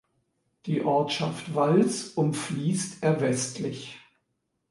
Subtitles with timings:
[0.65, 3.99] Die Ortschaft Vals umfließt er westlich.